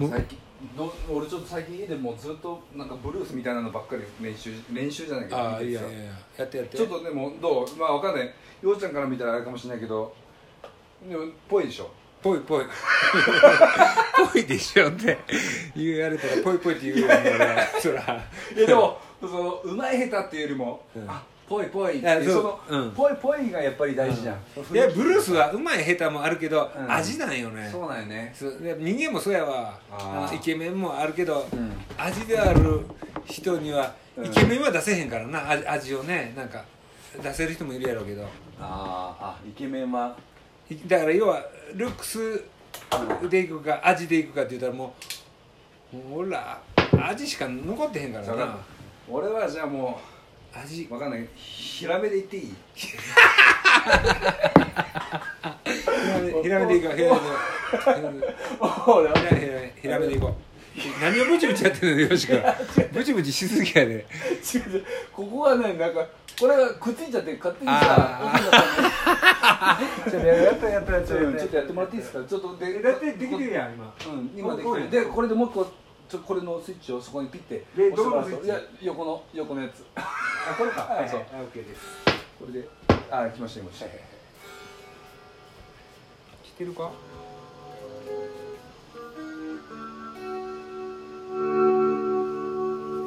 [0.00, 0.38] 最近
[0.76, 6.76] ど俺ちょっと最近家でもうずっとなんかブルースみたいなのばっかり練習練習じゃないけどああいやいやいややってやって。
[6.76, 8.32] ちょっとでもどうまあわかんない。
[8.62, 10.14] ようちゃんから見たらあれかもしれないけど
[11.08, 11.90] でもぽいでしょ。
[12.22, 12.64] ぽいぽい。
[14.32, 15.18] ぽいでしょって。
[15.76, 18.02] 言われたらぽいぽいって言うよね俺そら。
[18.56, 21.10] いやでもそのうまい下手っていうよりも、うん。
[21.10, 22.06] あぽいぽいそ
[22.42, 22.90] の、うん。
[22.90, 24.36] ぽいぽいがやっぱり大事じゃん、
[24.74, 26.92] いやブルースはうまい下手もあるけど、うん。
[26.92, 27.68] 味なんよね。
[27.70, 28.34] そうなんよね。
[28.78, 29.78] 人間もそうやわ。
[30.34, 31.72] イケメンもあるけど、うん。
[31.96, 32.80] 味である
[33.24, 34.26] 人には、うん。
[34.26, 35.50] イケメンは出せへんからな。
[35.50, 36.64] 味味をねなんか
[37.22, 38.24] 出せる人もいるやろうけど。
[38.60, 40.16] あーあイケメンは。
[40.68, 42.42] いだから要はルックス
[43.30, 44.94] でいくか味でいくかって言ったらも
[45.94, 46.60] うほら
[47.08, 48.58] 味しか残ってへんからな。
[49.08, 50.00] 俺はじゃあも
[50.62, 51.26] 味うわかんない。
[51.34, 52.54] ヒラメで言っていい？
[56.42, 60.34] ひらめでいこうひらめでいこうほらひらめひらめひらめでいこう。
[61.00, 62.34] 何をブチブチやってんのよしか
[62.92, 64.00] ブチブチしすぎやで違う
[64.74, 66.06] 違うここがねなんか
[66.38, 68.30] これがくっついちゃって勝手にさ
[70.10, 75.72] ちょっとやったやったやっちょっとやってもらっていいですかちょっとでだってできてるやん今うん今できるでこれでもう一個
[76.10, 79.82] ちょこれのスイッチをそこにピッてで押してもらうどこのスイッチといや横の横のやつ
[80.48, 80.82] あこれか。
[80.82, 81.08] はい。
[81.08, 81.20] そう。
[81.32, 81.80] あオッケーです。
[82.38, 82.68] これで
[83.10, 83.92] あ来ました来ました知っ
[86.58, 86.92] てるか？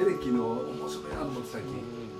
[0.00, 1.74] エレキの面白いなと思って最近。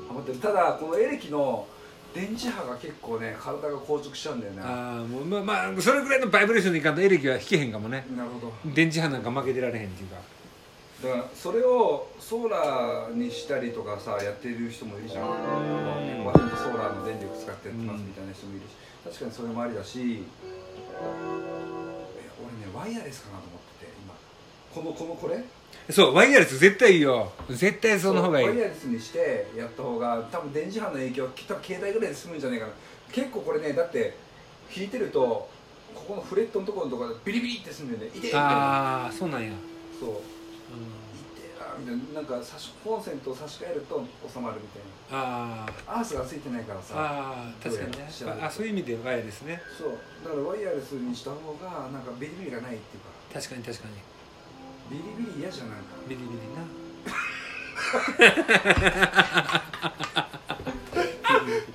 [0.07, 0.39] ハマってる。
[0.39, 1.67] ただこのエレキの
[2.15, 4.63] 電磁波が結構ね体が硬直しちゃうんだよね。
[4.63, 8.07] ああもうまあまあそれぐらいのバイブレーションでいかんとエレキは弾けへんかもね。
[8.15, 8.53] なるほど。
[8.75, 10.17] 電磁波なんか負けてられへんっていうか
[11.03, 15.25] だからそれをソーラーにしたりとかさやってる人もいるじゃん。
[15.25, 20.23] 100%ソーラーの電力使ってやってますみたいな人もいるし確かにそれもありだしえ
[22.41, 24.15] 俺ねワイヤレスかなと思ってて今。
[24.75, 25.45] このこのこれ？
[25.91, 27.31] そうワイヤレス絶対いいよ。
[27.51, 28.49] 絶対その方がいい。
[28.49, 32.73] ワイヤレスにしてやった方が多分電磁波の影響は多分携帯ぐらいで済むんじゃないかな。
[33.13, 34.17] 結構これねだって
[34.75, 35.49] 弾いてると
[35.95, 38.19] ここのフレットのところのところでビリビリってするんだよね。
[38.19, 39.53] 痛いああそうなんや、
[40.01, 40.11] そう
[41.79, 44.83] みたいななんか差しコンセントを差し替えると収まるみたい
[45.13, 45.87] あー。
[45.87, 46.95] なアースがついてないからさ。
[46.97, 48.09] あー確かにね。
[48.43, 49.61] あそういう意味でワイヤレスね。
[49.79, 49.99] そう。
[50.25, 53.11] だからワイヤレスにした方がなんかビリビリがないっていうか。
[53.35, 53.95] 確かに確かに。
[54.91, 55.85] ビリビリ嫌じゃんなんか。
[56.09, 56.65] ビリビリな。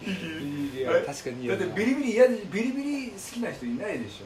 [0.02, 4.26] ビリビリは確かにだってビリビリ嫌でビリビリ好きな人いないでしょ。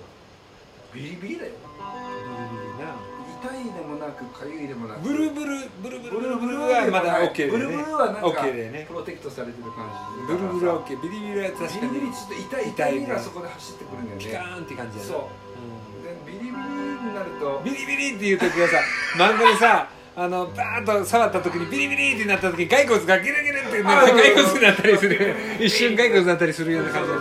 [0.96, 1.52] ビリビリだよ。
[1.52, 2.96] ビリビリな
[3.46, 7.52] 痛いでもなく痒いでもなくブルブルブルブルブルブルブはまだ OK でね。
[7.52, 8.86] ブルブルはなんかね。
[8.88, 9.86] プロテクトされてる感
[10.18, 10.34] じ。
[10.34, 14.26] ブルブルは OK ビリビリは確かにビリビリちょっと痛い痛いがそこで走ってくるんだよね。
[14.26, 15.10] ピカーンって感じやな。
[15.10, 16.04] そう。
[16.04, 18.82] でビリビリになるとビリビリっていう時はさ
[19.18, 25.36] 漫画でさあのバーッと触った時にビリビリってなった時に骸骨がギルギルってなんか骸骨になったりする。
[25.60, 27.16] 一瞬骸骨になったりするような感じで。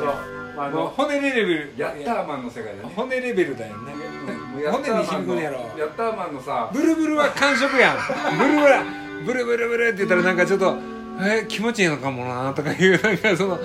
[0.56, 1.74] あ骨レベル。
[1.76, 2.92] ヤッターマンの世界だね。
[2.94, 3.92] 骨レベルだよね
[4.54, 5.58] 骨に響くんやろ。
[5.78, 7.96] ヤッターマンのさブルブルは感触やん。
[8.38, 8.76] ブルブル
[9.24, 10.76] ブルブルブルって言ったらなんかちょっと
[11.20, 13.58] えー気持ちいいのかもなとかいうなんかその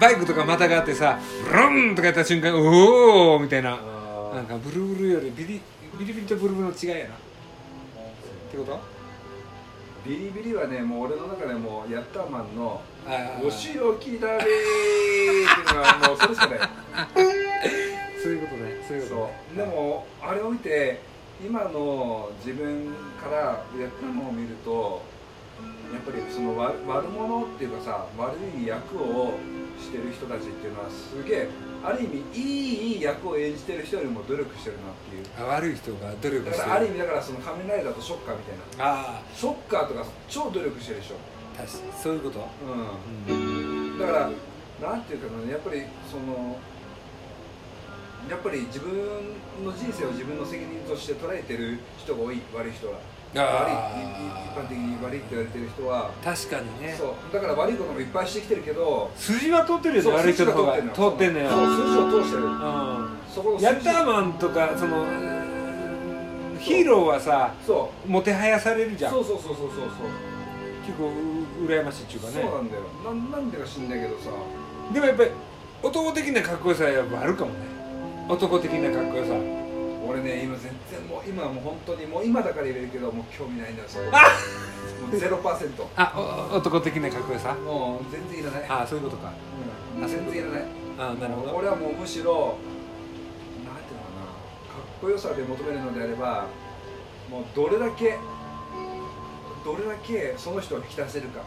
[0.00, 1.18] バイクとかまたがあってさ
[1.50, 3.70] ブルンとかやった瞬間おおみたいな。
[4.34, 5.60] なんかブルブルよりビリ
[5.98, 7.14] ビリビリとブルブルの違いやな。
[7.14, 7.16] っ
[8.50, 8.80] てこと？
[10.04, 12.82] ビリビリはねもう俺の中でもうヤッターマンの
[13.42, 16.58] お仕置きだべーっていうのはもうそれしかない
[18.24, 18.80] そういうことね。
[18.88, 21.00] そういうことそねうでもあれを見て
[21.44, 22.86] 今の自分
[23.20, 25.02] からやったのを見ると
[25.92, 29.34] やっぱりその悪悪者っていうかさ悪い役を
[29.78, 31.48] してる人たちっていうのはすげえ
[31.84, 35.46] ある意味いい役を演じてる人よりも努力してるなっていう。
[35.46, 36.72] あ悪い人が努力だしてる。
[36.72, 38.84] ある意味だからその仮面ライダーとショッカーみたいな。
[39.18, 41.16] あショッカーとか超努力してるでしょ。
[41.58, 41.92] あ確かに。
[42.02, 42.38] そういうこと？
[43.28, 43.98] ううんん。
[43.98, 44.12] だか
[44.80, 46.56] らなんていうかなやっぱりその
[48.28, 48.90] やっぱり自分
[49.64, 52.98] の人生を自分の責任として捉えてる人が多い悪い人は。
[53.34, 53.74] 悪い
[54.46, 56.08] 一般的に悪いって言われてる人は。
[56.08, 56.94] あ確かにね。
[56.96, 57.32] そう。
[57.32, 61.50] だから悪いこともいっぱいしてきてるけど筋は通ってるよ悪い人の方通ってんのよ。
[61.50, 62.44] そう筋を通してる。
[62.44, 63.08] うん。
[63.28, 65.04] そこの筋ヤッターマンとかその
[66.60, 68.08] ヒーローはさそう。
[68.08, 69.12] もてはやされるじゃん。
[69.12, 69.88] そうそうそうそうそうそう。
[70.86, 72.32] 結構う羨ましいっていうかね。
[72.34, 72.82] そうなんだよ。
[73.04, 74.30] なんなんでか知んないけどさ。
[74.92, 75.30] でもやっぱり
[75.82, 77.73] 男的なかっこよさはやっぱあるかもね
[78.28, 79.34] 男的なかっこよさ。
[80.06, 84.04] 俺ね今全然もう今はもう本当にもう今だから言えるけどもう興味ないんだよそこ。
[84.12, 84.36] あ
[85.00, 85.88] もうゼロパーセント。
[85.96, 87.54] あお男的なかっこよさ？
[87.54, 88.64] もう全然いらない。
[88.68, 89.32] あそういうことか。
[90.00, 90.64] うん、全然いらない。
[90.98, 91.56] あなるほど。
[91.56, 92.56] 俺はもうむしろ
[93.64, 94.26] なんていうのかな
[94.72, 96.46] かっこよさで求めるのであれば
[97.30, 98.18] もうどれだけ
[99.64, 101.40] どれだけその人を引き出せるか。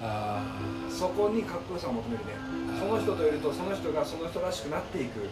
[0.00, 0.44] あ
[0.88, 2.32] そこにかっこよさを求めるね。
[2.78, 5.28] その人といるとその人がその人らしくなっていく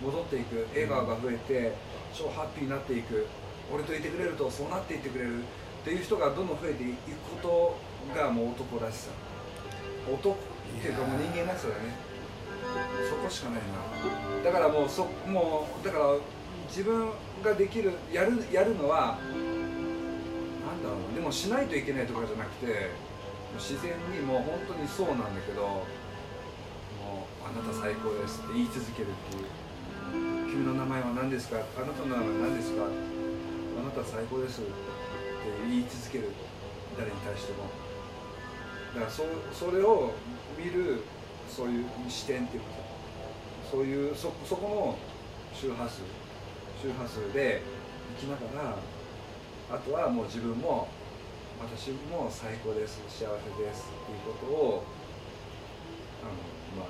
[0.00, 1.72] 戻っていく笑顔が増えて
[2.14, 3.26] 超ハッピーになっていく。
[3.70, 5.42] 俺といてくれるとそうなっていってくれるっ
[5.84, 6.96] ていう人がどんどん増えていく
[7.42, 7.76] こ
[8.12, 9.10] とがもう男らしさ。
[10.10, 11.92] 男っていうかもう人間らしさだね。
[13.08, 14.42] そこしかないな。
[14.42, 16.16] だからもうそもうだから
[16.68, 17.10] 自分
[17.42, 19.18] ができるやるやるのは
[20.64, 22.90] なんだろうでもしないといけないとかじゃなくて
[23.58, 25.84] 自然にもう本当にそうなんだけどもう
[27.44, 29.67] あなた最高ですって言い続けるっていう。
[30.58, 31.62] 君の名前は何ですか？
[31.78, 32.82] あなたの名前は何ですか？
[32.82, 34.58] あなた最高です。
[34.60, 34.70] って
[35.70, 36.34] 言い続ける。
[36.98, 37.70] 誰に対しても。
[38.98, 39.22] だからそ
[39.54, 40.10] それを
[40.58, 41.04] 見る
[41.48, 42.68] そういう視点っていうか
[43.70, 44.98] そういうそそこの
[45.54, 46.02] 周波数。
[46.82, 47.62] 周波数で
[48.18, 48.74] 生きながら
[49.76, 50.88] あとはもう自分も
[51.62, 52.98] 私も最高です。
[53.06, 53.86] 幸せです。
[53.86, 54.82] っていうことを
[56.24, 56.88] あの、まあ、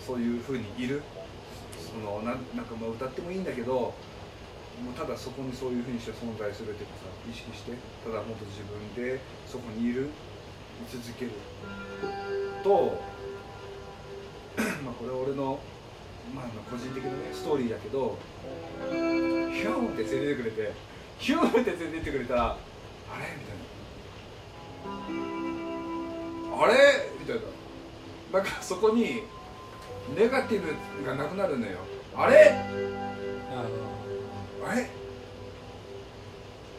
[0.00, 1.02] そういうふうにいる。
[1.84, 7.72] そのなんなんかもう歌ってもいいんだけどもうただそこにそういうふうにして存在するっていうかさ意識して
[8.04, 10.08] ただもっと自分でそこにいる
[10.82, 11.32] 居続ける。
[12.64, 12.98] と
[14.84, 15.58] まあこれは俺の、
[16.34, 18.16] まあ、個人的なねストーリーだけど
[18.90, 20.72] ヒューンって連れてくれて
[21.18, 22.56] ヒューンって連れてってくれたらあ
[23.20, 23.26] れ？
[23.38, 23.56] みたい
[26.58, 26.64] な。
[26.64, 26.74] あれ？
[27.20, 27.42] みたいな。
[28.40, 29.22] なんかそこに
[30.16, 31.78] ネガティブがなくなるのよ。
[32.16, 32.52] あれ？
[34.66, 34.86] あれ？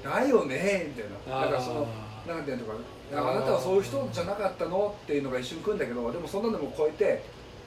[0.04, 0.94] だよね？
[0.95, 1.42] みたいな。
[1.42, 1.88] だからその
[2.27, 2.74] なんていうのか
[3.12, 3.22] な。
[3.31, 4.95] あなたはそういう人じゃなかったの？
[5.04, 7.24] っていうのが一瞬来るんだけどでもそんなのも超えて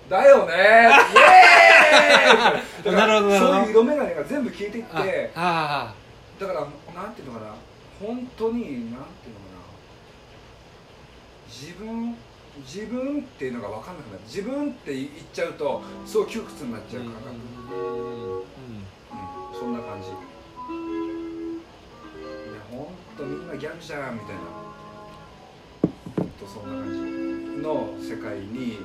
[0.08, 0.54] だよね？
[0.54, 2.94] イエーイ！
[2.94, 3.52] なるほどなるほど。
[3.54, 5.94] そういう色眼鏡が全部消えていってあ
[6.40, 6.60] だから
[6.94, 7.54] なんていうのかな。
[8.00, 9.06] 本当になんていうのかな。
[11.50, 12.16] 自分
[12.64, 14.20] 自分っていうのが分かんなくなる。
[14.24, 18.44] 自分って言っちゃうとすごい窮屈になっちゃう感覚、うん。
[19.58, 20.08] そんな感じ。
[20.08, 20.16] いや
[22.70, 24.40] 本当みんなギャングじゃんみたいな。
[26.16, 27.00] ほんとそんな感じ
[27.62, 28.78] の世界に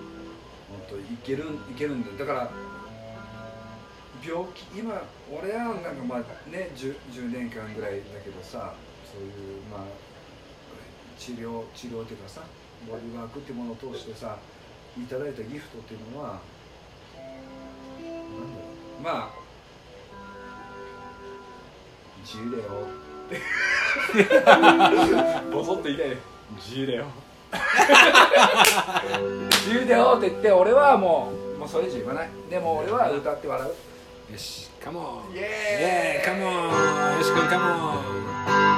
[0.69, 2.11] 本当いけるいけるんだ。
[2.11, 2.51] よだから
[4.25, 8.73] 病気今俺はなんかまあね 10, 10年間ぐらいだけどさ
[9.03, 9.27] そうい
[9.59, 9.81] うまあ
[11.17, 12.41] 治療治療っていうかさ
[12.87, 14.37] ボディワークっていうものを通してさ
[14.97, 16.39] いただいたギフトっていうのはなん
[19.03, 19.29] だまあ
[22.23, 22.87] 自由だよ
[23.27, 23.41] って
[25.51, 26.17] ボソッと言いたいね。
[26.57, 27.05] 自由だよ
[29.49, 32.29] 自由だよって言って俺はもうもうそれ以上言わない。
[32.49, 33.73] でも俺は歌って笑う。
[34.29, 36.33] あよしカモンイエーイ。
[36.33, 36.53] カモン
[37.17, 37.65] よし君カモ
[38.69, 38.72] ン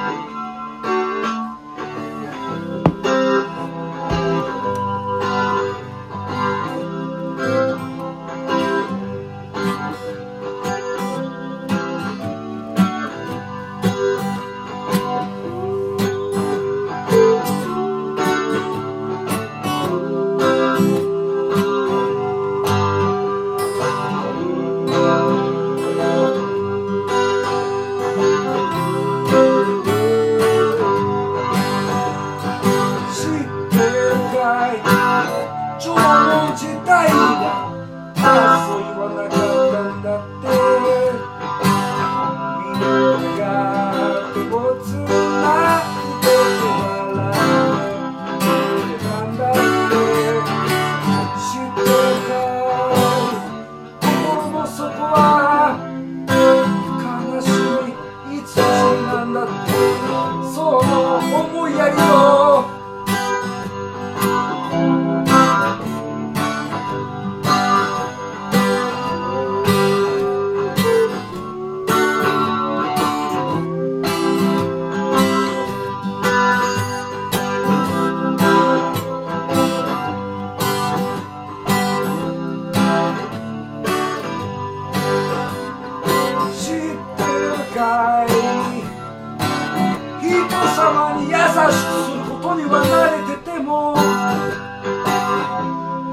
[92.68, 92.82] 離
[93.16, 93.94] れてても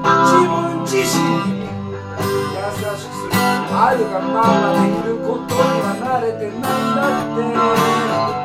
[0.04, 0.52] 自分
[0.86, 1.12] 自身
[1.50, 1.66] に
[2.54, 2.62] 優
[2.96, 3.30] しくする。
[3.76, 8.43] あるがままでいることには慣れてないんだって。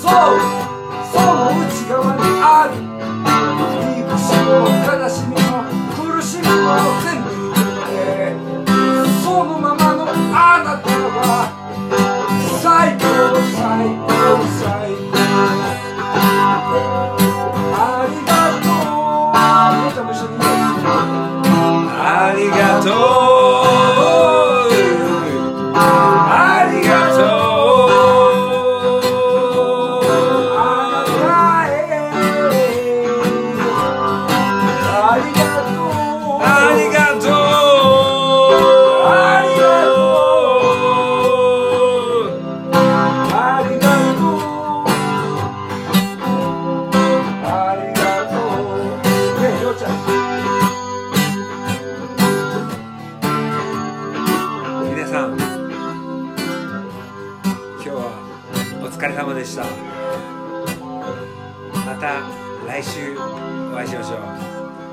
[0.00, 0.38] そう
[1.12, 2.74] その内側にある。
[3.96, 5.64] 憎しみも悲しみも
[5.96, 6.50] 苦しみも
[7.04, 7.26] 全部。
[7.50, 8.34] 受け
[8.66, 8.72] 止
[9.22, 10.00] そのままの
[10.34, 11.20] あなたは
[12.60, 12.62] 最
[12.98, 13.02] 高
[13.52, 13.60] 最
[13.96, 14.10] 高
[14.60, 14.62] 最
[15.02, 16.74] 高
[17.74, 17.76] あ
[18.08, 18.30] りが
[18.62, 19.32] とう。
[22.04, 22.52] ありが
[22.82, 22.86] と
[23.18, 23.21] う。